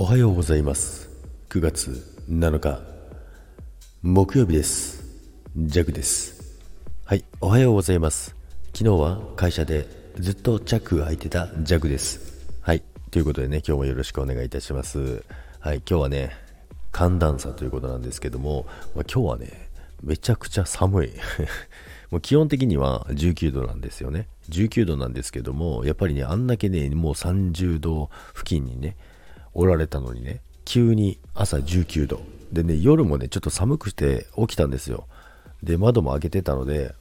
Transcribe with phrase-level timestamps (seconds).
[0.00, 1.10] おはようございます。
[1.48, 1.90] 9月
[2.30, 2.80] 7日
[4.00, 5.02] 木曜日です。
[5.56, 6.56] ジャグです。
[7.04, 8.36] はいおはようございます。
[8.76, 12.46] 昨日は会社でずっとチャックが開いてたジャグです。
[12.60, 15.24] はいということでね今日もよろしくお願いいたします。
[15.58, 16.30] はい今日はね
[16.92, 19.68] 寒暖差ということなんですけども、まあ、今日はね
[20.04, 21.10] めちゃくちゃ寒い。
[22.12, 24.28] もう基本的には19度なんですよね。
[24.50, 28.96] 19度なんですけども、やっぱりね、あんだけね、もう30度付近にね、
[29.54, 32.20] おられたのにね、急に朝19度。
[32.52, 35.06] でね、夜もね、ちょっと寒くて起きたんですよ。
[35.62, 36.94] で、窓も開けてたので、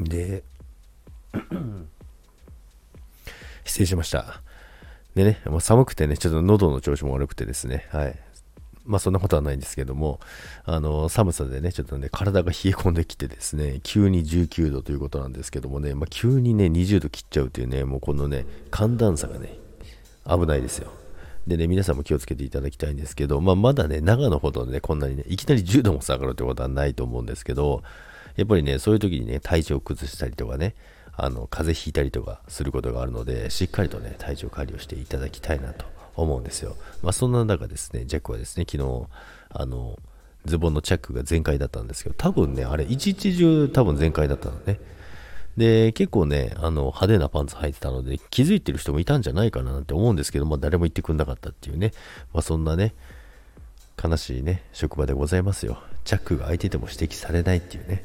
[0.00, 0.42] で、
[3.64, 4.42] 失礼しました。
[5.14, 8.18] でね、もう寒くてね、ちょっと喉の調子も悪くてですね、はい。
[8.84, 10.20] まあそんなことはないんですけども、
[10.64, 19.58] あの、寒さでね、ちょっとね、体が冷え込んできてですね、急に19度ということなんですけどもね、まあ、急にね、20度切っちゃうというね、もうこのね、寒暖差がね、
[20.28, 20.90] 危ないですよ。
[21.46, 27.82] でね、皆さんも気をつけていただきたいんですけど、まあ、まだね、長野ほどね、こんなにね、いきなり10度も下がるってことはないと思うんですけど、
[28.36, 30.74] やっぱりね、そういう時にね、体調を崩したりとかね、
[31.16, 35.84] あの、風邪ひいたりとかすることがあるので、しっかりとね、体調管理をしていただきたいなと
[36.16, 36.76] 思うんですよ。
[37.02, 39.06] まあ、そんな中ですね、ジャックはですね、昨日、
[39.50, 39.98] あの、
[40.46, 44.80] ズボンのチャックが全開だったんですけど、多分ね、あれ、一日中多分全開だったのね。
[45.56, 51.92] で、結構ね、あの、派手なパンツ履いてたので、気づいてる人もいたんじゃないかななんて思うんですけど、まあ、誰も言ってくれなかったっていうね、
[52.32, 52.94] まあ、そんなね、
[54.02, 55.78] 悲しいね、職場でございますよ。
[56.04, 58.04] チャックが開いてても指摘されないっていうね。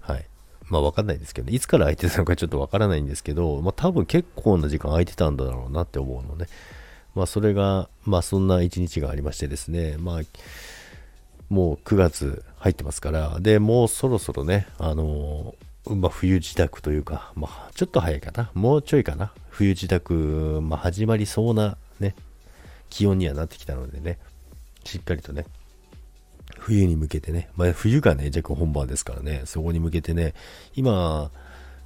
[0.00, 0.26] はい。
[0.68, 6.46] まあわかんないんですけど、ね、いつから開いてたのかちょっとわからないんですけど、まあ多分結構な時間空いてたんだろうなって思うのね。
[7.14, 10.20] まあそれが、まあそんな一日がありましてですね、まあ
[11.48, 15.54] もう9月入ってますから、で、もうそろそろね、あの
[15.94, 18.50] まあ、冬支度というか、まあ、ちょっと早いかな。
[18.54, 19.32] もうちょいかな。
[19.50, 22.14] 冬支度、まあ、始まりそうなね、
[22.90, 24.18] 気温にはなってきたのでね、
[24.84, 25.46] しっかりとね、
[26.58, 30.34] 冬に向けてね、まあ、冬がね、弱本番ですからね、そこに向けてね、
[30.74, 31.30] 今、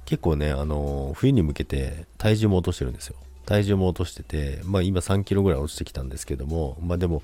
[0.05, 3.15] 結構ね、あの、冬に向けて体重も落としてるんですよ。
[3.45, 7.21] 体重も落としてて、まあ今3キロぐらい落ちてきたんですけども、まあでも、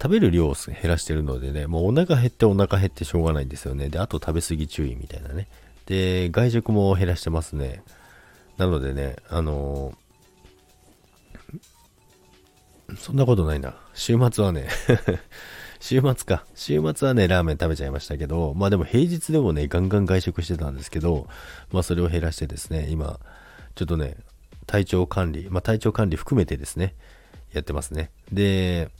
[0.00, 3.88] 食べる量を減らしてるのでね、もうお腹減ってお腹減ってしょうがないんですよね。
[3.88, 5.46] で、あと食べ過ぎ注意みたいなね。
[5.86, 7.82] で、外食も減らしてますね。
[8.56, 13.74] なのでね、あのー、そんなことないな。
[13.94, 14.68] 週末はね
[15.80, 16.44] 週末か。
[16.54, 21.26] 週末はね、ラーメン食べちゃいましたけど、まあでも平日でもね、ガンガン外食してたんですけど、
[21.72, 23.18] まあそれを減らしてですね、今、
[23.74, 24.16] ちょっとね、
[24.66, 26.94] 体調管理、まあ体調管理含めてですね、
[27.52, 28.12] やってますね。
[28.30, 28.90] で、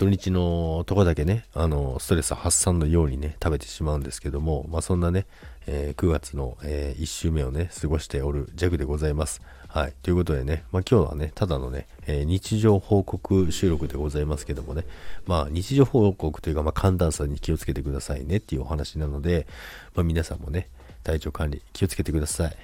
[0.00, 5.26] 土日のとこだけね、あの、ストレス発散のようにね、食べてしまうんですけども、まあそんなね、
[5.66, 9.42] えー、9月の、えー、1週目をね、過ごしておるジャグでございます。
[9.68, 9.92] はい。
[10.02, 14.86] ということでね、まあ今日はね、ただのね、えー、日常報告収録でございますけどもね、
[15.26, 19.46] まあ日常報告というか、まあ寒暖差に気をつけてくださいねっていうお話なので、
[19.94, 20.70] まあ皆さんもね、
[21.04, 22.56] 体調管理気をつけてください。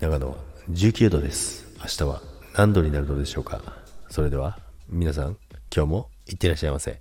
[0.00, 0.34] 長野は
[0.72, 1.64] 19度です。
[1.78, 2.22] 明日は
[2.56, 3.62] 何度になるのでしょうか。
[4.10, 4.58] それでは、
[4.88, 5.36] 皆さん、
[5.74, 6.98] 今日もいってらっしゃいませ。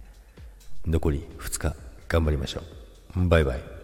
[0.86, 1.76] 残り2日
[2.08, 2.62] 頑張りましょ
[3.16, 3.28] う。
[3.28, 3.77] バイバイ。